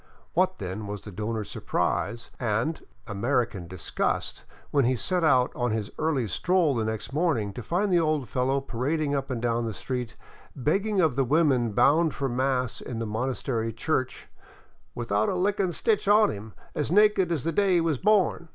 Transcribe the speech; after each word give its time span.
[What, 0.33 0.57
then, 0.57 0.87
was 0.87 1.01
the 1.01 1.11
donor's 1.11 1.51
surprise 1.51 2.31
and 2.39 2.83
American 3.05 3.67
disgust 3.67 4.45
when 4.71 4.85
he 4.85 4.95
set 4.95 5.23
out 5.23 5.51
on 5.55 5.69
his 5.69 5.91
early 5.99 6.27
stroll 6.27 6.73
next 6.83 7.13
morning 7.13 7.53
to 7.53 7.61
find 7.61 7.93
the 7.93 7.99
old 7.99 8.27
fellow 8.27 8.61
parading 8.61 9.13
up 9.13 9.29
and 9.29 9.39
down 9.39 9.67
the 9.67 9.75
street, 9.75 10.15
begging 10.55 10.99
of 10.99 11.15
the 11.15 11.23
women 11.23 11.73
bound 11.73 12.15
for 12.15 12.27
mass 12.27 12.81
in 12.81 12.97
the 12.97 13.05
monastery 13.05 13.71
church 13.71 14.27
without 14.95 15.29
a 15.29 15.35
lickin' 15.35 15.71
stitch 15.71 16.07
on 16.07 16.31
him, 16.31 16.55
as 16.73 16.91
naked 16.91 17.31
as 17.31 17.43
the 17.43 17.51
day 17.51 17.75
he 17.75 17.81
was 17.81 17.99
born. 17.99 18.49